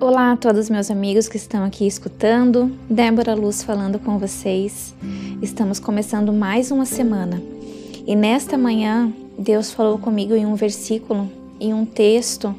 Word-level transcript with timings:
Olá 0.00 0.30
a 0.30 0.36
todos 0.36 0.70
meus 0.70 0.92
amigos 0.92 1.26
que 1.26 1.36
estão 1.36 1.64
aqui 1.64 1.84
escutando. 1.84 2.70
Débora 2.88 3.34
Luz 3.34 3.64
falando 3.64 3.98
com 3.98 4.16
vocês. 4.16 4.94
Estamos 5.42 5.80
começando 5.80 6.32
mais 6.32 6.70
uma 6.70 6.84
semana. 6.84 7.42
E 8.06 8.14
nesta 8.14 8.56
manhã, 8.56 9.12
Deus 9.36 9.72
falou 9.72 9.98
comigo 9.98 10.36
em 10.36 10.46
um 10.46 10.54
versículo, 10.54 11.28
em 11.58 11.74
um 11.74 11.84
texto, 11.84 12.54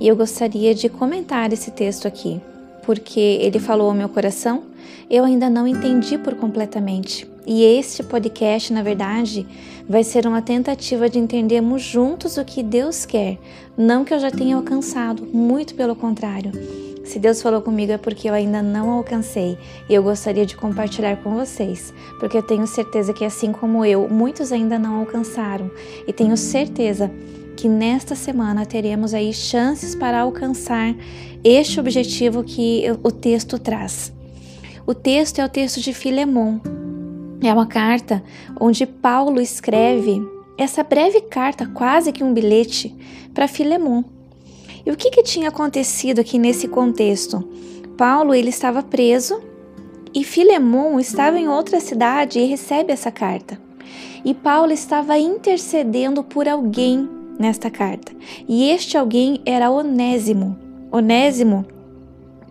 e 0.00 0.08
eu 0.08 0.16
gostaria 0.16 0.74
de 0.74 0.88
comentar 0.88 1.52
esse 1.52 1.70
texto 1.72 2.08
aqui, 2.08 2.40
porque 2.86 3.20
ele 3.20 3.58
falou 3.58 3.90
ao 3.90 3.94
meu 3.94 4.08
coração, 4.08 4.62
eu 5.10 5.24
ainda 5.24 5.50
não 5.50 5.68
entendi 5.68 6.16
por 6.16 6.36
completamente. 6.36 7.28
E 7.50 7.64
este 7.64 8.02
podcast, 8.02 8.70
na 8.74 8.82
verdade, 8.82 9.46
vai 9.88 10.04
ser 10.04 10.26
uma 10.26 10.42
tentativa 10.42 11.08
de 11.08 11.18
entendermos 11.18 11.80
juntos 11.80 12.36
o 12.36 12.44
que 12.44 12.62
Deus 12.62 13.06
quer, 13.06 13.38
não 13.74 14.04
que 14.04 14.12
eu 14.12 14.18
já 14.18 14.30
tenha 14.30 14.54
alcançado, 14.54 15.24
muito 15.24 15.74
pelo 15.74 15.96
contrário. 15.96 16.52
Se 17.06 17.18
Deus 17.18 17.40
falou 17.40 17.62
comigo 17.62 17.90
é 17.90 17.96
porque 17.96 18.28
eu 18.28 18.34
ainda 18.34 18.60
não 18.60 18.90
alcancei 18.90 19.56
e 19.88 19.94
eu 19.94 20.02
gostaria 20.02 20.44
de 20.44 20.58
compartilhar 20.58 21.22
com 21.22 21.36
vocês, 21.36 21.90
porque 22.20 22.36
eu 22.36 22.42
tenho 22.42 22.66
certeza 22.66 23.14
que, 23.14 23.24
assim 23.24 23.50
como 23.50 23.82
eu, 23.82 24.06
muitos 24.10 24.52
ainda 24.52 24.78
não 24.78 25.00
alcançaram 25.00 25.70
e 26.06 26.12
tenho 26.12 26.36
certeza 26.36 27.10
que 27.56 27.66
nesta 27.66 28.14
semana 28.14 28.66
teremos 28.66 29.14
aí 29.14 29.32
chances 29.32 29.94
para 29.94 30.20
alcançar 30.20 30.94
este 31.42 31.80
objetivo 31.80 32.44
que 32.44 32.84
o 33.02 33.10
texto 33.10 33.58
traz. 33.58 34.12
O 34.86 34.92
texto 34.92 35.38
é 35.38 35.44
o 35.46 35.48
texto 35.48 35.80
de 35.80 35.94
Filemon, 35.94 36.60
é 37.40 37.52
uma 37.52 37.66
carta 37.66 38.22
onde 38.60 38.84
Paulo 38.84 39.40
escreve 39.40 40.20
essa 40.56 40.82
breve 40.82 41.20
carta, 41.20 41.66
quase 41.66 42.12
que 42.12 42.24
um 42.24 42.34
bilhete, 42.34 42.94
para 43.32 43.46
Filemon. 43.46 44.02
E 44.84 44.90
o 44.90 44.96
que, 44.96 45.10
que 45.10 45.22
tinha 45.22 45.48
acontecido 45.48 46.20
aqui 46.20 46.38
nesse 46.38 46.66
contexto? 46.66 47.48
Paulo 47.96 48.34
ele 48.34 48.48
estava 48.48 48.82
preso 48.82 49.40
e 50.12 50.24
Filemon 50.24 50.98
estava 50.98 51.38
em 51.38 51.48
outra 51.48 51.78
cidade 51.78 52.40
e 52.40 52.46
recebe 52.46 52.92
essa 52.92 53.10
carta. 53.10 53.60
E 54.24 54.34
Paulo 54.34 54.72
estava 54.72 55.16
intercedendo 55.16 56.24
por 56.24 56.48
alguém 56.48 57.08
nesta 57.38 57.70
carta. 57.70 58.12
E 58.48 58.68
este 58.70 58.98
alguém 58.98 59.40
era 59.46 59.70
Onésimo. 59.70 60.58
Onésimo 60.90 61.64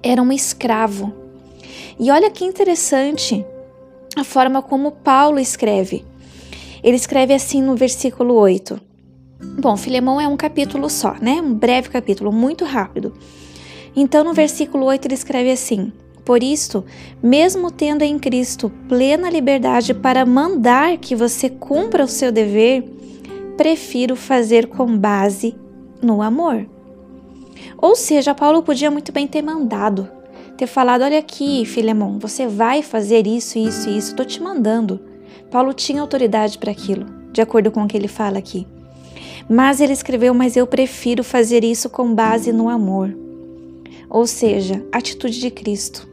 era 0.01 0.21
um 0.21 0.31
escravo. 0.31 1.13
E 1.99 2.09
olha 2.09 2.31
que 2.31 2.45
interessante 2.45 3.45
a 4.17 4.23
forma 4.23 4.63
como 4.63 4.91
Paulo 4.91 5.39
escreve. 5.39 6.03
Ele 6.83 6.95
escreve 6.95 7.35
assim 7.35 7.61
no 7.61 7.75
versículo 7.75 8.33
8. 8.33 8.81
Bom, 9.59 9.77
Filemão 9.77 10.19
é 10.19 10.27
um 10.27 10.35
capítulo 10.35 10.89
só, 10.89 11.15
né? 11.21 11.33
Um 11.39 11.53
breve 11.53 11.89
capítulo, 11.89 12.31
muito 12.31 12.65
rápido. 12.65 13.13
Então, 13.95 14.23
no 14.23 14.33
versículo 14.33 14.85
8, 14.85 15.05
ele 15.05 15.13
escreve 15.13 15.51
assim: 15.51 15.93
Por 16.25 16.41
isto, 16.41 16.83
mesmo 17.21 17.69
tendo 17.69 18.01
em 18.01 18.17
Cristo 18.17 18.71
plena 18.89 19.29
liberdade 19.29 19.93
para 19.93 20.25
mandar 20.25 20.97
que 20.97 21.15
você 21.15 21.47
cumpra 21.47 22.03
o 22.03 22.07
seu 22.07 22.31
dever, 22.31 22.83
prefiro 23.55 24.15
fazer 24.15 24.65
com 24.67 24.97
base 24.97 25.55
no 26.01 26.23
amor. 26.23 26.67
Ou 27.77 27.95
seja, 27.95 28.33
Paulo 28.33 28.63
podia 28.63 28.89
muito 28.89 29.11
bem 29.11 29.27
ter 29.27 29.43
mandado, 29.43 30.09
ter 30.57 30.67
falado: 30.67 31.03
Olha 31.03 31.19
aqui, 31.19 31.65
Filemão, 31.65 32.19
você 32.19 32.47
vai 32.47 32.81
fazer 32.81 33.27
isso, 33.27 33.57
isso 33.57 33.89
e 33.89 33.97
isso, 33.97 34.09
estou 34.09 34.25
te 34.25 34.41
mandando. 34.41 34.99
Paulo 35.51 35.73
tinha 35.73 36.01
autoridade 36.01 36.57
para 36.57 36.71
aquilo, 36.71 37.05
de 37.31 37.41
acordo 37.41 37.71
com 37.71 37.83
o 37.83 37.87
que 37.87 37.95
ele 37.95 38.07
fala 38.07 38.37
aqui. 38.37 38.67
Mas 39.49 39.79
ele 39.79 39.93
escreveu: 39.93 40.33
Mas 40.33 40.57
eu 40.57 40.67
prefiro 40.67 41.23
fazer 41.23 41.63
isso 41.63 41.89
com 41.89 42.13
base 42.13 42.51
no 42.51 42.67
amor. 42.67 43.15
Ou 44.09 44.25
seja, 44.25 44.83
atitude 44.91 45.39
de 45.39 45.51
Cristo. 45.51 46.07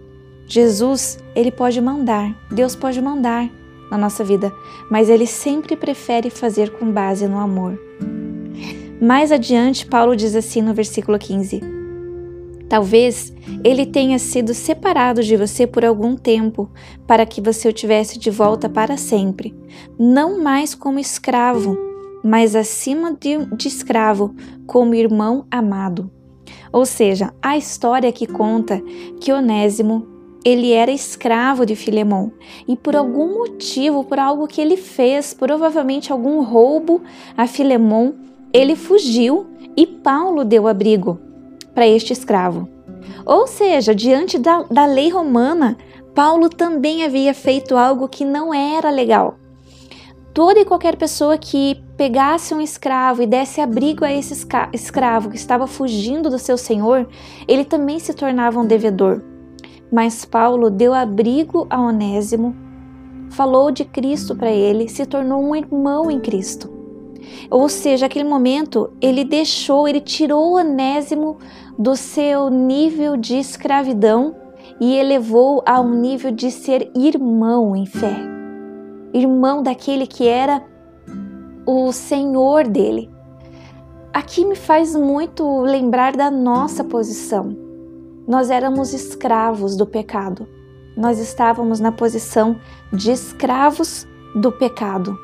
Jesus, 0.46 1.18
ele 1.34 1.50
pode 1.50 1.80
mandar, 1.80 2.36
Deus 2.50 2.76
pode 2.76 3.00
mandar 3.00 3.50
na 3.90 3.96
nossa 3.96 4.22
vida, 4.22 4.52
mas 4.90 5.08
ele 5.08 5.26
sempre 5.26 5.74
prefere 5.74 6.28
fazer 6.28 6.70
com 6.70 6.90
base 6.90 7.26
no 7.26 7.38
amor. 7.38 7.78
Mais 9.00 9.32
adiante, 9.32 9.86
Paulo 9.86 10.14
diz 10.14 10.34
assim 10.34 10.60
no 10.60 10.74
versículo 10.74 11.18
15: 11.18 11.73
Talvez 12.68 13.32
ele 13.62 13.84
tenha 13.86 14.18
sido 14.18 14.54
separado 14.54 15.22
de 15.22 15.36
você 15.36 15.66
por 15.66 15.84
algum 15.84 16.16
tempo, 16.16 16.70
para 17.06 17.26
que 17.26 17.40
você 17.40 17.68
o 17.68 17.72
tivesse 17.72 18.18
de 18.18 18.30
volta 18.30 18.68
para 18.68 18.96
sempre, 18.96 19.54
não 19.98 20.42
mais 20.42 20.74
como 20.74 20.98
escravo, 20.98 21.76
mas 22.22 22.56
acima 22.56 23.12
de, 23.12 23.44
de 23.54 23.68
escravo, 23.68 24.34
como 24.66 24.94
irmão 24.94 25.46
amado. 25.50 26.10
Ou 26.72 26.86
seja, 26.86 27.32
a 27.42 27.56
história 27.56 28.10
que 28.10 28.26
conta 28.26 28.82
que 29.20 29.32
Onésimo 29.32 30.08
ele 30.44 30.72
era 30.72 30.90
escravo 30.90 31.64
de 31.64 31.74
Filemão 31.74 32.32
e 32.68 32.76
por 32.76 32.94
algum 32.94 33.38
motivo, 33.38 34.04
por 34.04 34.18
algo 34.18 34.46
que 34.46 34.60
ele 34.60 34.76
fez, 34.76 35.32
provavelmente 35.32 36.12
algum 36.12 36.42
roubo 36.42 37.02
a 37.36 37.46
Filemão, 37.46 38.14
ele 38.52 38.76
fugiu 38.76 39.46
e 39.76 39.86
Paulo 39.86 40.44
deu 40.44 40.68
abrigo 40.68 41.18
para 41.74 41.86
este 41.86 42.12
escravo. 42.12 42.68
Ou 43.26 43.46
seja, 43.46 43.94
diante 43.94 44.38
da, 44.38 44.62
da 44.62 44.86
lei 44.86 45.10
romana, 45.10 45.76
Paulo 46.14 46.48
também 46.48 47.04
havia 47.04 47.34
feito 47.34 47.76
algo 47.76 48.08
que 48.08 48.24
não 48.24 48.54
era 48.54 48.90
legal. 48.90 49.36
Toda 50.32 50.60
e 50.60 50.64
qualquer 50.64 50.96
pessoa 50.96 51.38
que 51.38 51.80
pegasse 51.96 52.52
um 52.52 52.60
escravo 52.60 53.22
e 53.22 53.26
desse 53.26 53.60
abrigo 53.60 54.04
a 54.04 54.12
esse 54.12 54.46
escravo 54.72 55.30
que 55.30 55.36
estava 55.36 55.66
fugindo 55.66 56.28
do 56.28 56.38
seu 56.38 56.58
senhor, 56.58 57.08
ele 57.46 57.64
também 57.64 58.00
se 58.00 58.12
tornava 58.12 58.58
um 58.58 58.66
devedor. 58.66 59.22
Mas 59.92 60.24
Paulo 60.24 60.70
deu 60.70 60.92
abrigo 60.92 61.68
a 61.70 61.80
Onésimo, 61.80 62.54
falou 63.30 63.70
de 63.70 63.84
Cristo 63.84 64.34
para 64.34 64.50
ele, 64.50 64.88
se 64.88 65.06
tornou 65.06 65.40
um 65.40 65.54
irmão 65.54 66.10
em 66.10 66.18
Cristo. 66.18 66.73
Ou 67.50 67.68
seja, 67.68 68.06
naquele 68.06 68.28
momento 68.28 68.90
ele 69.00 69.24
deixou, 69.24 69.86
ele 69.86 70.00
tirou 70.00 70.54
Onésimo 70.54 71.38
do 71.78 71.96
seu 71.96 72.48
nível 72.48 73.16
de 73.16 73.36
escravidão 73.36 74.36
e 74.80 74.96
elevou 74.96 75.62
a 75.66 75.80
um 75.80 75.94
nível 75.94 76.30
de 76.30 76.50
ser 76.50 76.90
irmão 76.94 77.76
em 77.76 77.86
fé. 77.86 78.16
Irmão 79.12 79.62
daquele 79.62 80.06
que 80.06 80.26
era 80.26 80.62
o 81.66 81.92
Senhor 81.92 82.66
dele. 82.66 83.10
Aqui 84.12 84.44
me 84.44 84.54
faz 84.54 84.94
muito 84.94 85.60
lembrar 85.60 86.16
da 86.16 86.30
nossa 86.30 86.84
posição. 86.84 87.56
Nós 88.26 88.50
éramos 88.50 88.92
escravos 88.92 89.76
do 89.76 89.86
pecado. 89.86 90.46
Nós 90.96 91.18
estávamos 91.18 91.80
na 91.80 91.92
posição 91.92 92.56
de 92.92 93.10
escravos 93.10 94.06
do 94.34 94.50
pecado 94.52 95.16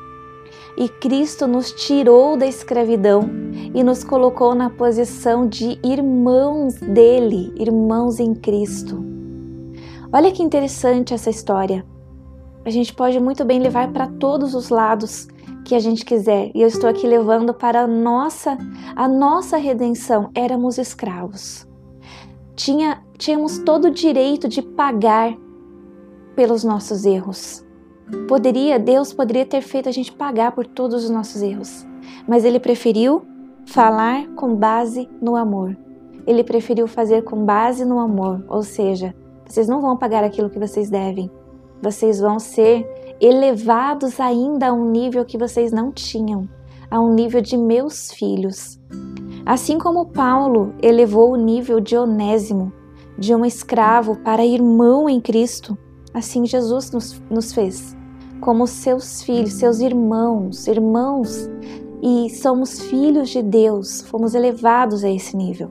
e 0.77 0.87
Cristo 0.87 1.47
nos 1.47 1.71
tirou 1.71 2.37
da 2.37 2.45
escravidão 2.45 3.29
e 3.73 3.83
nos 3.83 4.03
colocou 4.03 4.55
na 4.55 4.69
posição 4.69 5.47
de 5.47 5.79
irmãos 5.83 6.75
dele, 6.75 7.53
irmãos 7.57 8.19
em 8.19 8.33
Cristo. 8.33 9.03
Olha 10.11 10.31
que 10.31 10.43
interessante 10.43 11.13
essa 11.13 11.29
história. 11.29 11.85
A 12.65 12.69
gente 12.69 12.93
pode 12.93 13.19
muito 13.19 13.43
bem 13.43 13.59
levar 13.59 13.91
para 13.91 14.07
todos 14.07 14.53
os 14.53 14.69
lados 14.69 15.27
que 15.65 15.73
a 15.73 15.79
gente 15.79 16.03
quiser. 16.05 16.51
E 16.53 16.61
eu 16.61 16.67
estou 16.67 16.89
aqui 16.89 17.07
levando 17.07 17.53
para 17.53 17.81
a 17.81 17.87
nossa, 17.87 18.57
a 18.95 19.07
nossa 19.07 19.57
redenção. 19.57 20.29
Éramos 20.35 20.77
escravos. 20.77 21.67
Tinha, 22.55 23.01
tínhamos 23.17 23.59
todo 23.59 23.85
o 23.85 23.91
direito 23.91 24.47
de 24.47 24.61
pagar 24.61 25.35
pelos 26.35 26.63
nossos 26.63 27.05
erros. 27.05 27.65
Poderia, 28.27 28.77
Deus 28.77 29.13
poderia 29.13 29.45
ter 29.45 29.61
feito 29.61 29.87
a 29.87 29.91
gente 29.91 30.11
pagar 30.11 30.51
por 30.51 30.65
todos 30.65 31.03
os 31.03 31.09
nossos 31.09 31.41
erros, 31.41 31.85
mas 32.27 32.43
ele 32.43 32.59
preferiu 32.59 33.25
falar 33.65 34.27
com 34.35 34.55
base 34.55 35.09
no 35.21 35.35
amor. 35.35 35.77
Ele 36.27 36.43
preferiu 36.43 36.87
fazer 36.87 37.23
com 37.23 37.45
base 37.45 37.85
no 37.85 37.99
amor, 37.99 38.43
ou 38.47 38.63
seja, 38.63 39.15
vocês 39.45 39.67
não 39.67 39.81
vão 39.81 39.97
pagar 39.97 40.23
aquilo 40.23 40.49
que 40.49 40.59
vocês 40.59 40.89
devem. 40.89 41.31
Vocês 41.81 42.19
vão 42.19 42.37
ser 42.37 42.85
elevados 43.19 44.19
ainda 44.19 44.67
a 44.67 44.73
um 44.73 44.91
nível 44.91 45.25
que 45.25 45.37
vocês 45.37 45.71
não 45.71 45.91
tinham, 45.91 46.47
a 46.89 46.99
um 46.99 47.13
nível 47.13 47.41
de 47.41 47.57
meus 47.57 48.11
filhos. 48.11 48.79
Assim 49.45 49.79
como 49.79 50.05
Paulo 50.05 50.73
elevou 50.81 51.31
o 51.31 51.37
nível 51.37 51.79
de 51.79 51.97
Onésimo, 51.97 52.71
de 53.17 53.33
um 53.33 53.43
escravo 53.45 54.17
para 54.17 54.45
irmão 54.45 55.09
em 55.09 55.19
Cristo, 55.19 55.77
assim 56.13 56.45
Jesus 56.45 56.91
nos, 56.91 57.21
nos 57.29 57.51
fez 57.51 57.99
como 58.41 58.65
seus 58.65 59.21
filhos, 59.21 59.53
seus 59.53 59.79
irmãos, 59.79 60.67
irmãos, 60.67 61.47
e 62.01 62.29
somos 62.31 62.81
filhos 62.81 63.29
de 63.29 63.41
Deus, 63.41 64.01
fomos 64.01 64.33
elevados 64.33 65.03
a 65.03 65.09
esse 65.09 65.37
nível. 65.37 65.69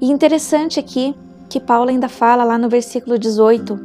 E 0.00 0.10
interessante 0.10 0.78
aqui 0.78 1.14
que 1.50 1.60
Paulo 1.60 1.90
ainda 1.90 2.08
fala 2.08 2.44
lá 2.44 2.56
no 2.56 2.68
versículo 2.68 3.18
18: 3.18 3.78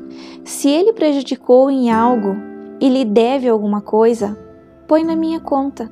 se 0.46 0.70
ele 0.70 0.94
prejudicou 0.94 1.70
em 1.70 1.92
algo 1.92 2.36
e 2.80 2.88
lhe 2.88 3.04
deve 3.04 3.50
alguma 3.50 3.82
coisa, 3.82 4.38
põe 4.88 5.04
na 5.04 5.16
minha 5.16 5.40
conta. 5.40 5.92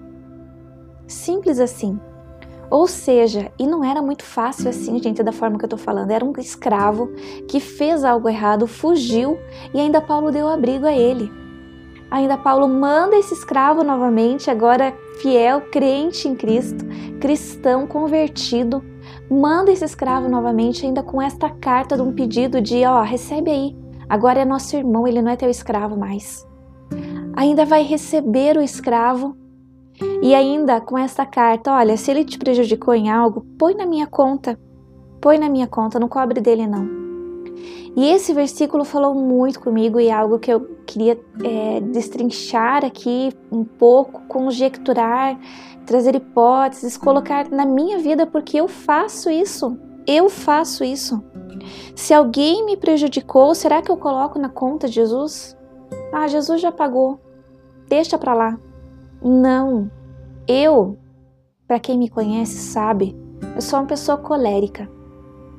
Simples 1.07 1.59
assim. 1.59 1.99
Ou 2.75 2.89
seja, 2.89 3.53
e 3.57 3.65
não 3.65 3.85
era 3.85 4.01
muito 4.01 4.25
fácil 4.25 4.69
assim, 4.69 5.01
gente, 5.01 5.23
da 5.23 5.31
forma 5.31 5.57
que 5.57 5.63
eu 5.63 5.69
tô 5.69 5.77
falando. 5.77 6.11
Era 6.11 6.25
um 6.25 6.33
escravo 6.37 7.09
que 7.47 7.61
fez 7.61 8.03
algo 8.03 8.27
errado, 8.27 8.67
fugiu 8.67 9.39
e 9.73 9.79
ainda 9.79 10.01
Paulo 10.01 10.29
deu 10.29 10.45
abrigo 10.49 10.85
a 10.85 10.91
ele. 10.91 11.31
Ainda 12.11 12.37
Paulo 12.37 12.67
manda 12.67 13.15
esse 13.15 13.33
escravo 13.33 13.81
novamente, 13.81 14.51
agora 14.51 14.93
fiel, 15.21 15.61
crente 15.71 16.27
em 16.27 16.35
Cristo, 16.35 16.83
cristão 17.21 17.87
convertido, 17.87 18.83
manda 19.31 19.71
esse 19.71 19.85
escravo 19.85 20.27
novamente, 20.27 20.85
ainda 20.85 21.01
com 21.01 21.21
esta 21.21 21.49
carta 21.49 21.95
de 21.95 22.01
um 22.01 22.11
pedido 22.11 22.59
de: 22.59 22.83
ó, 22.83 23.03
recebe 23.03 23.51
aí, 23.51 23.75
agora 24.09 24.41
é 24.41 24.45
nosso 24.45 24.75
irmão, 24.75 25.07
ele 25.07 25.21
não 25.21 25.31
é 25.31 25.37
teu 25.37 25.49
escravo 25.49 25.95
mais. 25.95 26.45
Ainda 27.37 27.63
vai 27.63 27.83
receber 27.83 28.57
o 28.57 28.61
escravo 28.61 29.33
e 30.21 30.33
ainda 30.33 30.81
com 30.81 30.97
esta 30.97 31.25
carta: 31.25 31.71
olha, 31.71 31.97
se 31.97 32.11
ele 32.11 32.25
te 32.25 32.37
prejudicou 32.37 32.93
em 32.93 33.09
algo, 33.09 33.45
põe 33.57 33.73
na 33.73 33.85
minha 33.85 34.07
conta, 34.07 34.59
põe 35.21 35.37
na 35.37 35.49
minha 35.49 35.67
conta, 35.67 35.99
não 35.99 36.07
cobre 36.07 36.41
dele 36.41 36.67
não. 36.67 37.05
E 37.95 38.09
esse 38.09 38.33
versículo 38.33 38.83
falou 38.83 39.15
muito 39.15 39.61
comigo 39.61 39.99
e 39.99 40.07
é 40.07 40.11
algo 40.11 40.37
que 40.37 40.51
eu 40.51 40.59
queria 40.85 41.17
é, 41.41 41.79
destrinchar 41.79 42.83
aqui 42.83 43.31
um 43.49 43.63
pouco, 43.63 44.21
conjecturar, 44.27 45.39
trazer 45.85 46.13
hipóteses, 46.13 46.97
colocar 46.97 47.49
na 47.49 47.65
minha 47.65 47.97
vida, 47.99 48.25
porque 48.27 48.57
eu 48.57 48.67
faço 48.67 49.29
isso. 49.29 49.77
Eu 50.05 50.29
faço 50.29 50.83
isso. 50.83 51.23
Se 51.95 52.13
alguém 52.13 52.65
me 52.65 52.75
prejudicou, 52.75 53.55
será 53.55 53.81
que 53.81 53.89
eu 53.89 53.97
coloco 53.97 54.37
na 54.37 54.49
conta 54.49 54.87
de 54.87 54.95
Jesus? 54.95 55.57
Ah, 56.11 56.27
Jesus 56.27 56.59
já 56.59 56.71
pagou. 56.71 57.19
Deixa 57.87 58.17
para 58.17 58.33
lá. 58.33 58.59
Não. 59.27 59.89
Eu, 60.47 60.99
para 61.67 61.79
quem 61.79 61.97
me 61.97 62.07
conhece, 62.07 62.57
sabe, 62.57 63.17
eu 63.55 63.61
sou 63.61 63.79
uma 63.79 63.87
pessoa 63.87 64.19
colérica. 64.19 64.87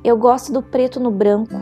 Eu 0.05 0.17
gosto 0.17 0.53
do 0.53 0.63
preto 0.63 1.01
no 1.01 1.11
branco. 1.11 1.55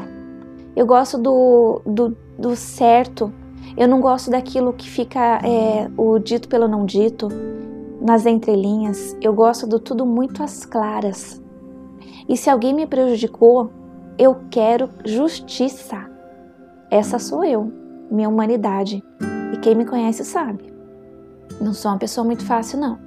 Eu 0.76 0.84
gosto 0.84 1.16
do, 1.16 1.80
do, 1.86 2.14
do 2.38 2.54
certo. 2.56 3.32
Eu 3.74 3.88
não 3.88 4.02
gosto 4.02 4.30
daquilo 4.30 4.74
que 4.74 4.86
fica 4.86 5.40
é, 5.42 5.90
o 5.96 6.18
dito 6.18 6.46
pelo 6.46 6.68
não 6.68 6.84
dito, 6.84 7.28
nas 8.02 8.26
entrelinhas. 8.26 9.16
Eu 9.18 9.32
gosto 9.32 9.66
do 9.66 9.80
tudo 9.80 10.04
muito 10.04 10.42
às 10.42 10.66
claras. 10.66 11.42
E 12.28 12.36
se 12.36 12.50
alguém 12.50 12.74
me 12.74 12.86
prejudicou, 12.86 13.70
eu 14.18 14.36
quero 14.50 14.90
justiça. 15.06 16.04
Essa 16.90 17.18
sou 17.18 17.42
eu, 17.42 17.72
minha 18.10 18.28
humanidade. 18.28 19.02
E 19.54 19.56
quem 19.56 19.74
me 19.74 19.86
conhece 19.86 20.22
sabe. 20.22 20.73
Não 21.60 21.72
sou 21.72 21.90
uma 21.90 21.98
pessoa 21.98 22.24
muito 22.24 22.44
fácil, 22.44 22.78
não. 22.78 22.98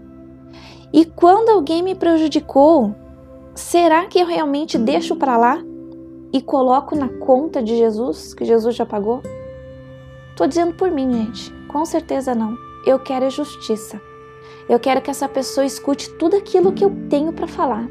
E 0.94 1.06
quando 1.06 1.50
alguém 1.50 1.84
me 1.84 1.96
prejudicou, 1.96 2.96
será 3.54 4.06
que 4.06 4.20
eu 4.20 4.26
realmente 4.26 4.78
deixo 4.78 5.16
para 5.16 5.38
lá? 5.38 5.62
e 6.32 6.42
coloco 6.42 6.96
na 6.96 7.10
conta 7.10 7.62
de 7.62 7.76
Jesus, 7.78 8.34
que 8.34 8.46
Jesus 8.46 8.76
já 8.76 8.86
pagou? 8.86 9.22
Tô 10.36 10.46
dizendo 10.46 10.74
por 10.74 10.92
mim, 10.92 11.12
gente. 11.12 11.52
Com 11.68 11.86
certeza 11.86 12.36
não. 12.36 12.56
Eu 12.86 13.00
quero 13.00 13.26
é 13.26 13.30
justiça. 13.30 14.00
Eu 14.70 14.80
quero 14.80 15.02
que 15.02 15.10
essa 15.10 15.28
pessoa 15.28 15.66
escute 15.66 16.10
tudo 16.18 16.36
aquilo 16.36 16.74
que 16.74 16.84
eu 16.84 16.92
tenho 17.10 17.34
para 17.34 17.48
falar. 17.48 17.88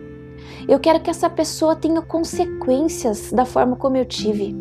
Eu 0.68 0.78
quero 0.78 1.00
que 1.00 1.10
essa 1.10 1.28
pessoa 1.28 1.74
tenha 1.74 2.02
consequências 2.02 3.32
da 3.32 3.44
forma 3.44 3.76
como 3.76 3.96
eu 3.96 4.04
tive. 4.04 4.54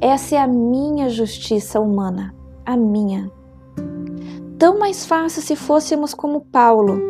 Essa 0.00 0.36
é 0.36 0.38
a 0.38 0.46
minha 0.46 1.08
justiça 1.08 1.80
humana, 1.80 2.34
a 2.64 2.76
minha. 2.76 3.30
Tão 4.58 4.78
mais 4.78 5.06
fácil 5.06 5.40
se 5.40 5.54
fôssemos 5.54 6.12
como 6.14 6.40
Paulo, 6.40 7.00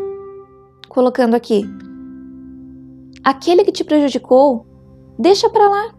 colocando 0.89 1.35
aqui: 1.35 1.65
aquele 3.25 3.65
que 3.65 3.73
te 3.73 3.85
prejudicou, 3.85 4.67
Deixa 5.19 5.51
para 5.51 5.69
lá. 5.69 5.95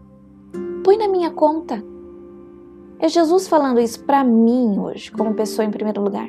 Põe 0.82 0.96
na 0.96 1.06
minha 1.06 1.30
conta. 1.30 1.84
É 2.98 3.06
Jesus 3.06 3.46
falando 3.46 3.78
isso 3.78 4.02
para 4.04 4.24
mim 4.24 4.78
hoje, 4.78 5.12
como 5.12 5.34
pessoa 5.34 5.66
em 5.66 5.70
primeiro 5.70 6.00
lugar. 6.00 6.26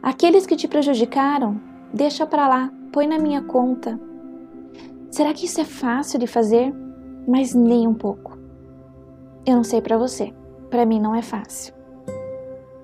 Aqueles 0.00 0.46
que 0.46 0.54
te 0.54 0.68
prejudicaram, 0.68 1.60
deixa 1.92 2.24
para 2.24 2.46
lá, 2.46 2.72
põe 2.92 3.08
na 3.08 3.18
minha 3.18 3.42
conta. 3.42 3.98
Será 5.10 5.34
que 5.34 5.46
isso 5.46 5.60
é 5.60 5.64
fácil 5.64 6.20
de 6.20 6.28
fazer? 6.28 6.72
Mas 7.26 7.54
nem 7.54 7.88
um 7.88 7.94
pouco. 7.94 8.38
Eu 9.44 9.56
não 9.56 9.64
sei 9.64 9.80
para 9.80 9.98
você, 9.98 10.32
para 10.70 10.86
mim 10.86 11.00
não 11.00 11.12
é 11.12 11.22
fácil 11.22 11.77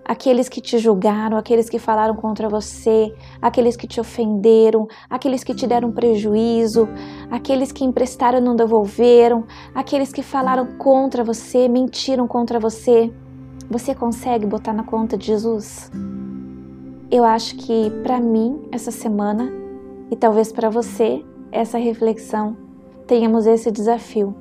aqueles 0.05 0.49
que 0.49 0.61
te 0.61 0.79
julgaram, 0.79 1.37
aqueles 1.37 1.69
que 1.69 1.79
falaram 1.79 2.15
contra 2.15 2.49
você, 2.49 3.15
aqueles 3.41 3.77
que 3.77 3.87
te 3.87 4.01
ofenderam, 4.01 4.87
aqueles 5.09 5.43
que 5.43 5.55
te 5.55 5.67
deram 5.67 5.91
prejuízo, 5.91 6.89
aqueles 7.31 7.73
que 7.73 7.85
emprestaram 7.85 8.39
e 8.39 8.43
não 8.43 8.55
devolveram, 8.55 9.45
aqueles 9.75 10.13
que 10.13 10.23
falaram 10.23 10.77
contra 10.77 11.25
você, 11.25 11.69
mentiram 11.69 12.27
contra 12.29 12.61
você. 12.61 13.13
Você 13.71 13.95
consegue 13.95 14.47
botar 14.47 14.73
na 14.73 14.85
conta 14.85 15.17
de 15.17 15.27
Jesus? 15.27 15.91
Eu 17.11 17.25
acho 17.25 17.57
que 17.57 17.91
para 18.03 18.21
mim 18.21 18.69
essa 18.71 18.91
semana 18.91 19.51
e 20.11 20.17
talvez 20.17 20.53
para 20.53 20.69
você 20.69 21.25
essa 21.51 21.79
reflexão 21.79 22.57
tenhamos 23.07 23.47
esse 23.47 23.71
desafio 23.71 24.35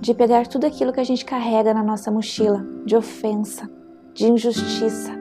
de 0.00 0.12
pegar 0.12 0.46
tudo 0.46 0.66
aquilo 0.66 0.92
que 0.92 1.00
a 1.00 1.04
gente 1.04 1.24
carrega 1.24 1.72
na 1.72 1.82
nossa 1.82 2.10
mochila 2.10 2.64
de 2.84 2.94
ofensa, 2.94 3.68
de 4.16 4.26
injustiça 4.26 5.12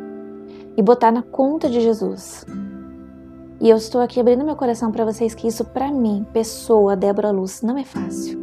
e 0.77 0.81
botar 0.81 1.11
na 1.11 1.21
conta 1.21 1.69
de 1.69 1.81
Jesus. 1.81 2.45
E 3.59 3.69
eu 3.69 3.75
estou 3.75 3.99
aqui 3.99 4.19
abrindo 4.19 4.45
meu 4.45 4.55
coração 4.55 4.89
para 4.89 5.03
vocês 5.03 5.35
que 5.35 5.47
isso 5.47 5.65
para 5.65 5.91
mim, 5.91 6.25
pessoa 6.31 6.95
Débora 6.95 7.29
Luz, 7.29 7.61
não 7.61 7.77
é 7.77 7.83
fácil. 7.83 8.39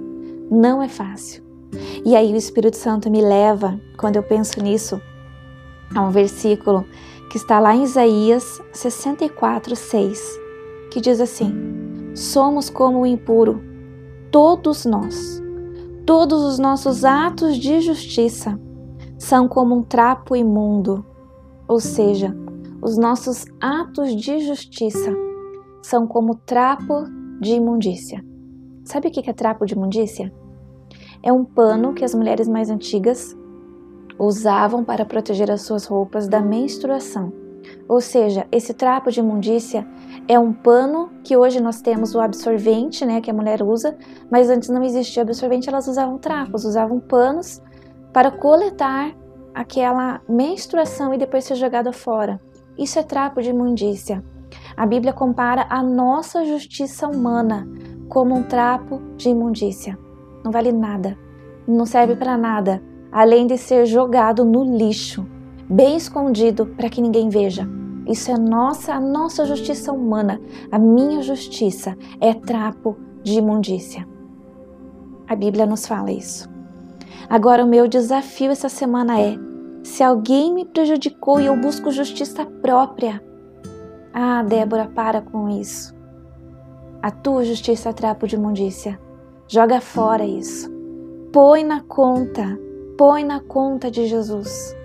Não 0.51 0.83
é 0.83 0.89
fácil. 0.89 1.43
E 2.05 2.15
aí 2.15 2.33
o 2.33 2.37
Espírito 2.37 2.77
Santo 2.77 3.11
me 3.11 3.23
leva, 3.23 3.81
quando 3.97 4.17
eu 4.17 4.23
penso 4.23 4.63
nisso, 4.63 5.01
a 5.95 6.03
um 6.03 6.11
versículo 6.11 6.85
que 7.31 7.39
está 7.39 7.59
lá 7.59 7.75
em 7.75 7.85
Isaías 7.85 8.61
64, 8.73 9.75
6, 9.75 10.41
que 10.91 11.01
diz 11.01 11.19
assim: 11.19 12.13
Somos 12.15 12.69
como 12.69 13.01
o 13.01 13.07
impuro, 13.07 13.63
todos 14.31 14.85
nós, 14.85 15.43
todos 16.05 16.43
os 16.43 16.59
nossos 16.59 17.07
atos 17.07 17.57
de 17.57 17.81
justiça 17.81 18.59
são 19.23 19.47
como 19.47 19.77
um 19.77 19.85
trapo 19.85 20.35
imundo, 20.35 21.07
ou 21.69 21.79
seja, 21.79 22.37
os 22.83 22.99
nossos 22.99 23.45
atos 23.61 24.17
de 24.17 24.41
justiça 24.41 25.15
são 25.81 26.09
como 26.09 26.35
trapo 26.35 27.05
de 27.41 27.53
imundícia. 27.53 28.21
Sabe 28.85 29.07
o 29.07 29.11
que 29.13 29.31
é 29.31 29.33
trapo 29.33 29.65
de 29.65 29.75
imundícia? 29.75 30.35
É 31.23 31.33
um 31.33 31.45
pano 31.45 31.95
que 31.95 32.05
as 32.05 32.17
mulheres 32.17 32.49
mais 32.49 32.69
antigas 32.69 33.37
usavam 34.19 34.83
para 34.83 35.05
proteger 35.05 35.53
as 35.53 35.63
suas 35.63 35.87
roupas 35.87 36.27
da 36.27 36.41
menstruação. 36.41 37.33
Ou 37.89 38.01
seja, 38.01 38.45
esse 38.51 38.75
trapo 38.75 39.13
de 39.13 39.21
imundícia 39.21 39.87
é 40.27 40.37
um 40.37 40.53
pano 40.53 41.11
que 41.23 41.37
hoje 41.37 41.61
nós 41.61 41.81
temos 41.81 42.13
o 42.17 42.21
absorvente, 42.21 43.07
né, 43.07 43.21
que 43.21 43.31
a 43.31 43.35
mulher 43.35 43.63
usa, 43.63 43.97
mas 44.29 44.51
antes 44.51 44.69
não 44.69 44.83
existia 44.83 45.23
absorvente, 45.23 45.69
elas 45.69 45.87
usavam 45.87 46.19
trapos, 46.19 46.65
usavam 46.65 46.99
panos 46.99 47.63
para 48.13 48.31
coletar 48.31 49.22
aquela 49.55 50.21
menstruação 50.29 51.13
e 51.13 51.19
depois 51.19 51.45
ser 51.45 51.55
jogada 51.55 51.93
fora. 51.93 52.41
Isso 52.79 52.99
é 52.99 53.03
trapo 53.03 53.41
de 53.43 53.51
imundícia. 53.51 54.25
A 54.77 54.87
Bíblia 54.87 55.13
compara 55.13 55.67
a 55.69 55.83
nossa 55.83 56.45
justiça 56.45 57.09
humana 57.09 57.67
como 58.09 58.35
um 58.35 58.43
trapo 58.43 59.01
de 59.17 59.31
imundícia. 59.31 59.99
Não 60.45 60.51
vale 60.51 60.73
nada, 60.73 61.19
não 61.67 61.87
serve 61.87 62.17
para 62.17 62.37
nada, 62.37 62.83
além 63.11 63.47
de 63.47 63.57
ser 63.57 63.87
jogado 63.87 64.45
no 64.45 64.65
lixo, 64.65 65.27
bem 65.69 65.97
escondido 65.97 66.67
para 66.67 66.89
que 66.89 67.01
ninguém 67.01 67.29
veja. 67.29 67.69
Isso 68.07 68.31
é 68.31 68.37
nossa, 68.37 68.95
a 68.95 69.01
nossa 69.01 69.45
justiça 69.45 69.93
humana. 69.93 70.41
A 70.71 70.79
minha 70.79 71.23
justiça 71.23 71.97
é 72.21 72.35
trapo 72.35 72.97
de 73.23 73.39
imundícia. 73.39 74.07
A 75.29 75.37
Bíblia 75.37 75.67
nos 75.67 75.87
fala 75.87 76.11
isso. 76.11 76.52
Agora, 77.29 77.65
o 77.65 77.69
meu 77.69 77.89
desafio 77.89 78.51
essa 78.51 78.69
semana 78.69 79.21
é: 79.21 79.39
se 79.83 80.03
alguém 80.03 80.53
me 80.53 80.65
prejudicou 80.65 81.41
e 81.41 81.47
eu 81.47 81.57
busco 81.57 81.91
justiça 81.91 82.45
própria. 82.45 83.23
Ah, 84.13 84.43
Débora, 84.43 84.87
para 84.87 85.21
com 85.21 85.49
isso. 85.49 85.95
A 87.03 87.11
tua 87.11 87.45
justiça 87.45 87.89
é 87.89 87.93
trapo 87.93 88.27
de 88.29 88.37
imundícia. 88.37 89.01
Joga 89.49 89.81
fora 89.81 90.25
isso. 90.25 90.71
Põe 91.33 91.65
na 91.65 91.81
conta, 91.81 92.59
põe 92.97 93.25
na 93.25 93.41
conta 93.41 93.91
de 93.91 94.07
Jesus. 94.07 94.77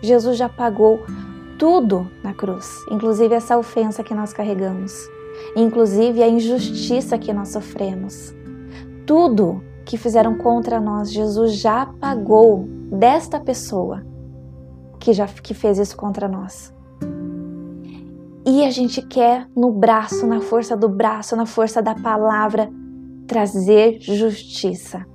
Jesus 0.00 0.38
já 0.38 0.48
pagou 0.48 1.00
tudo 1.58 2.08
na 2.22 2.32
cruz, 2.32 2.70
inclusive 2.90 3.34
essa 3.34 3.58
ofensa 3.58 4.04
que 4.04 4.14
nós 4.14 4.32
carregamos, 4.32 5.08
inclusive 5.54 6.22
a 6.22 6.28
injustiça 6.28 7.18
que 7.18 7.32
nós 7.32 7.48
sofremos. 7.48 8.34
Tudo 9.06 9.62
que 9.86 9.96
fizeram 9.96 10.36
contra 10.36 10.80
nós, 10.80 11.12
Jesus 11.12 11.54
já 11.54 11.86
pagou 11.86 12.64
desta 12.90 13.38
pessoa 13.38 14.04
que 14.98 15.12
já 15.12 15.26
que 15.28 15.54
fez 15.54 15.78
isso 15.78 15.96
contra 15.96 16.26
nós. 16.26 16.74
E 18.44 18.64
a 18.64 18.70
gente 18.70 19.00
quer 19.00 19.48
no 19.56 19.70
braço, 19.70 20.26
na 20.26 20.40
força 20.40 20.76
do 20.76 20.88
braço, 20.88 21.36
na 21.36 21.46
força 21.46 21.80
da 21.80 21.94
palavra, 21.94 22.68
trazer 23.28 24.00
justiça. 24.00 25.06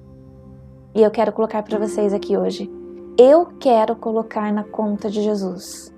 E 0.96 1.02
eu 1.02 1.12
quero 1.12 1.34
colocar 1.34 1.64
para 1.64 1.78
vocês 1.78 2.14
aqui 2.14 2.38
hoje. 2.38 2.72
Eu 3.18 3.48
quero 3.60 3.96
colocar 3.96 4.54
na 4.54 4.64
conta 4.64 5.10
de 5.10 5.22
Jesus. 5.22 5.94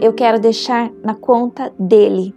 Eu 0.00 0.14
quero 0.14 0.40
deixar 0.40 0.90
na 1.02 1.14
conta 1.14 1.72
dele. 1.78 2.34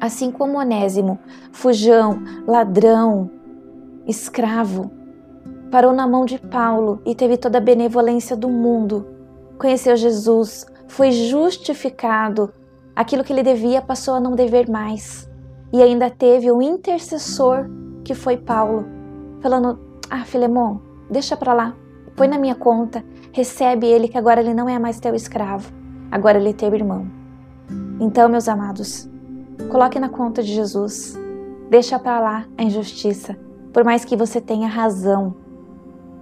Assim 0.00 0.30
como 0.30 0.58
Onésimo, 0.58 1.18
fujão, 1.52 2.22
ladrão, 2.46 3.30
escravo, 4.06 4.90
parou 5.70 5.92
na 5.92 6.06
mão 6.06 6.24
de 6.24 6.38
Paulo 6.38 7.00
e 7.04 7.14
teve 7.14 7.36
toda 7.36 7.58
a 7.58 7.60
benevolência 7.60 8.36
do 8.36 8.48
mundo. 8.48 9.06
Conheceu 9.58 9.96
Jesus, 9.96 10.66
foi 10.88 11.10
justificado, 11.10 12.52
aquilo 12.94 13.24
que 13.24 13.32
ele 13.32 13.42
devia 13.42 13.82
passou 13.82 14.14
a 14.14 14.20
não 14.20 14.32
dever 14.32 14.70
mais. 14.70 15.28
E 15.72 15.82
ainda 15.82 16.08
teve 16.08 16.50
o 16.50 16.62
intercessor 16.62 17.68
que 18.04 18.14
foi 18.14 18.36
Paulo, 18.36 18.84
falando: 19.40 19.78
Ah, 20.08 20.24
Filemon, 20.24 20.78
deixa 21.10 21.36
para 21.36 21.52
lá, 21.52 21.76
põe 22.14 22.28
na 22.28 22.38
minha 22.38 22.54
conta, 22.54 23.04
recebe 23.32 23.86
ele, 23.86 24.08
que 24.08 24.18
agora 24.18 24.40
ele 24.40 24.54
não 24.54 24.68
é 24.68 24.78
mais 24.78 25.00
teu 25.00 25.14
escravo, 25.14 25.72
agora 26.10 26.38
ele 26.38 26.50
é 26.50 26.52
teu 26.52 26.72
irmão. 26.72 27.06
Então, 27.98 28.28
meus 28.28 28.48
amados, 28.48 29.10
coloque 29.70 29.98
na 29.98 30.08
conta 30.08 30.42
de 30.42 30.52
Jesus, 30.52 31.18
deixa 31.70 31.98
para 31.98 32.20
lá 32.20 32.46
a 32.56 32.62
injustiça, 32.62 33.36
por 33.74 33.82
mais 33.82 34.04
que 34.04 34.16
você 34.16 34.40
tenha 34.40 34.68
razão. 34.68 35.34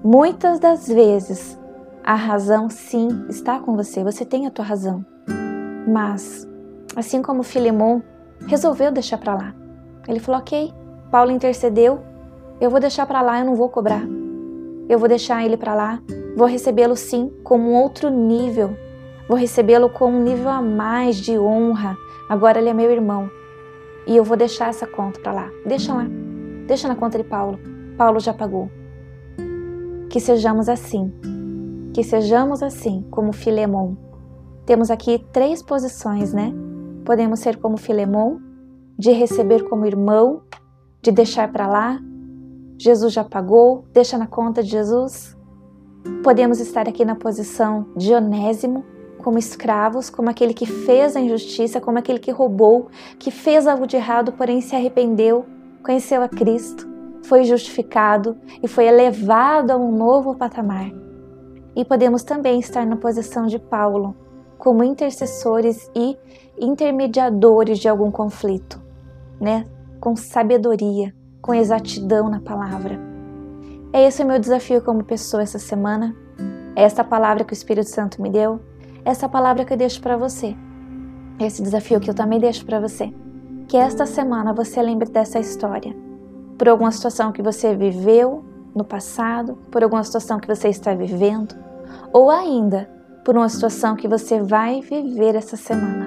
Muitas 0.03 0.59
das 0.59 0.89
vezes, 0.89 1.57
a 2.03 2.15
razão 2.15 2.71
sim 2.71 3.27
está 3.29 3.61
com 3.61 3.77
você, 3.77 4.03
você 4.03 4.25
tem 4.25 4.47
a 4.47 4.51
tua 4.51 4.65
razão. 4.65 5.05
Mas, 5.87 6.49
assim 6.97 7.21
como 7.21 7.43
Filemon 7.43 8.01
resolveu 8.47 8.91
deixar 8.91 9.19
para 9.19 9.35
lá, 9.35 9.55
ele 10.09 10.19
falou: 10.19 10.41
Ok, 10.41 10.73
Paulo 11.11 11.31
intercedeu, 11.31 12.01
eu 12.59 12.71
vou 12.71 12.81
deixar 12.81 13.07
para 13.07 13.21
lá, 13.21 13.39
eu 13.39 13.45
não 13.45 13.55
vou 13.55 13.69
cobrar. 13.69 14.03
Eu 14.89 14.99
vou 14.99 15.09
deixar 15.09 15.45
ele 15.45 15.57
para 15.57 15.75
lá, 15.75 16.01
vou 16.35 16.47
recebê-lo 16.47 16.97
sim 16.97 17.31
como 17.45 17.71
um 17.71 17.75
outro 17.75 18.09
nível, 18.09 18.75
vou 19.29 19.37
recebê-lo 19.37 19.91
com 19.91 20.11
um 20.11 20.23
nível 20.23 20.49
a 20.49 20.63
mais 20.63 21.17
de 21.17 21.39
honra. 21.39 21.97
Agora 22.31 22.59
ele 22.59 22.71
é 22.71 22.75
meu 22.75 22.91
irmão 22.91 23.31
e 24.07 24.17
eu 24.17 24.25
vou 24.25 24.39
deixar 24.39 24.71
essa 24.71 24.87
conta 24.87 25.21
para 25.21 25.33
lá. 25.33 25.51
Deixa 25.67 25.93
lá, 25.93 26.07
deixa 26.67 26.89
na 26.89 26.97
conta 26.97 27.19
de 27.19 27.25
Paulo. 27.25 27.59
Paulo 27.97 28.21
já 28.21 28.33
pagou. 28.33 28.71
Que 30.09 30.21
sejamos 30.21 30.69
assim, 30.69 31.13
que 31.95 32.03
sejamos 32.03 32.63
assim 32.63 33.05
como 33.11 33.33
Filemon. 33.33 33.95
Temos 34.67 34.91
aqui 34.91 35.25
três 35.33 35.63
posições, 35.63 36.33
né? 36.33 36.53
Podemos 37.05 37.41
ser 37.41 37.57
como 37.57 37.77
Filemon, 37.77 38.39
de 38.99 39.11
receber 39.11 39.69
como 39.69 39.87
irmão 39.87 40.43
de 41.03 41.11
deixar 41.11 41.53
para 41.53 41.67
lá. 41.67 42.01
Jesus 42.79 43.13
já 43.13 43.25
pagou, 43.25 43.85
deixa 43.93 44.17
na 44.17 44.27
conta 44.27 44.63
de 44.63 44.71
Jesus. 44.71 45.37
Podemos 46.23 46.61
estar 46.61 46.89
aqui 46.89 47.05
na 47.05 47.17
posição 47.17 47.87
de 47.97 48.15
Onésimo, 48.15 48.85
como 49.19 49.39
escravos, 49.39 50.09
como 50.09 50.31
aquele 50.31 50.55
que 50.55 50.67
fez 50.67 51.17
a 51.17 51.21
injustiça, 51.21 51.81
como 51.81 51.99
aquele 51.99 52.19
que 52.19 52.31
roubou, 52.31 52.89
que 53.19 53.31
fez 53.31 53.67
algo 53.67 53.87
de 53.87 53.97
errado, 53.97 54.33
porém 54.33 54.61
se 54.61 54.75
arrependeu, 54.75 55.45
conheceu 55.83 56.23
a 56.23 56.29
Cristo, 56.29 56.89
foi 57.25 57.45
justificado 57.45 58.37
e 58.63 58.69
foi 58.69 58.87
elevado 58.87 59.73
a 59.73 59.77
um 59.77 59.93
novo 59.97 60.35
patamar. 60.35 60.91
E 61.75 61.85
podemos 61.85 62.23
também 62.23 62.61
estar 62.61 62.87
na 62.87 62.97
posição 62.97 63.47
de 63.47 63.59
Paulo, 63.59 64.15
como 64.59 64.85
intercessores 64.85 65.91
e 65.95 66.17
intermediadores 66.59 67.79
de 67.79 67.89
algum 67.89 68.11
conflito, 68.11 68.81
né? 69.41 69.67
com 70.01 70.17
sabedoria, 70.17 71.15
com 71.41 71.55
exatidão 71.55 72.29
na 72.29 72.41
palavra. 72.41 72.99
É 73.93 74.07
esse 74.07 74.23
o 74.23 74.27
meu 74.27 74.39
desafio 74.39 74.83
como 74.83 75.05
pessoa 75.05 75.43
essa 75.43 75.59
semana. 75.59 76.15
É 76.75 76.83
essa 76.83 77.05
palavra 77.05 77.45
que 77.45 77.53
o 77.53 77.55
Espírito 77.55 77.89
Santo 77.89 78.21
me 78.21 78.31
deu, 78.31 78.61
essa 79.05 79.29
palavra 79.29 79.65
que 79.65 79.73
eu 79.73 79.77
deixo 79.77 80.01
para 80.01 80.17
você. 80.17 80.57
Esse 81.39 81.63
desafio 81.63 82.01
que 82.01 82.09
eu 82.09 82.15
também 82.15 82.41
deixo 82.41 82.65
para 82.65 82.81
você. 82.81 83.13
Que 83.73 83.79
esta 83.79 84.05
semana 84.05 84.53
você 84.53 84.83
lembre 84.83 85.09
dessa 85.09 85.39
história. 85.39 85.97
Por 86.59 86.69
alguma 86.69 86.93
situação 86.93 87.33
que 87.33 87.41
você 87.41 87.75
viveu 87.75 88.45
no 88.75 88.85
passado, 88.85 89.57
por 89.71 89.83
alguma 89.83 90.05
situação 90.05 90.39
que 90.39 90.47
você 90.47 90.69
está 90.69 90.93
vivendo, 90.93 91.55
ou 92.13 92.31
ainda 92.31 92.87
por 93.25 93.35
uma 93.35 93.49
situação 93.49 93.97
que 93.97 94.07
você 94.07 94.43
vai 94.43 94.83
viver 94.83 95.37
essa 95.37 95.57
semana. 95.57 96.07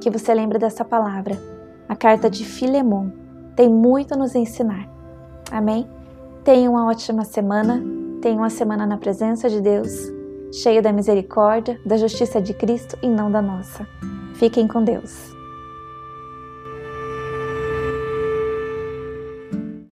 Que 0.00 0.08
você 0.08 0.32
lembre 0.32 0.58
dessa 0.58 0.82
palavra, 0.82 1.38
a 1.86 1.94
carta 1.94 2.30
de 2.30 2.42
Filemon 2.42 3.10
tem 3.54 3.68
muito 3.68 4.14
a 4.14 4.16
nos 4.16 4.34
ensinar. 4.34 4.88
Amém? 5.52 5.86
Tenha 6.42 6.70
uma 6.70 6.86
ótima 6.86 7.26
semana, 7.26 7.84
tenha 8.22 8.38
uma 8.38 8.48
semana 8.48 8.86
na 8.86 8.96
presença 8.96 9.50
de 9.50 9.60
Deus, 9.60 10.10
cheia 10.50 10.80
da 10.80 10.90
misericórdia, 10.90 11.78
da 11.84 11.98
justiça 11.98 12.40
de 12.40 12.54
Cristo 12.54 12.96
e 13.02 13.08
não 13.10 13.30
da 13.30 13.42
nossa. 13.42 13.86
Fiquem 14.36 14.66
com 14.66 14.82
Deus. 14.82 15.33